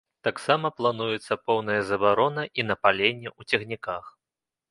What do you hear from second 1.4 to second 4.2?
поўная забарона і на паленне ў цягніках.